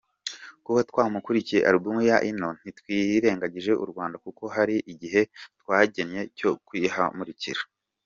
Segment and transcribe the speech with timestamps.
[0.65, 5.21] Kuba twamurikiye album yacu ino ntitwirengagije u Rwanda kuko hari igihe
[5.59, 7.61] twagennye cyo kuyihamurikira.